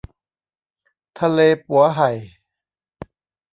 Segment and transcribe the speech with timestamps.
[1.19, 2.09] ทะเลปั๋วไห่